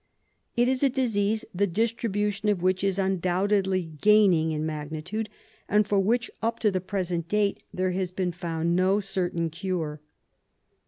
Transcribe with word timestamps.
It 0.57 0.67
is 0.67 0.81
a 0.81 0.89
disease 0.89 1.45
the 1.53 1.67
distribution 1.67 2.49
of 2.49 2.63
which 2.63 2.83
is 2.83 2.97
undoubtedly 2.97 3.83
gaining 4.01 4.51
in 4.51 4.65
magnitude, 4.65 5.29
and 5.69 5.87
for 5.87 5.99
which, 5.99 6.31
up 6.41 6.57
to 6.61 6.71
the 6.71 6.81
present 6.81 7.27
date, 7.27 7.61
there 7.71 7.91
has 7.91 8.09
been 8.09 8.31
found 8.31 8.75
no 8.75 8.99
certain 8.99 9.51
cure. 9.51 10.01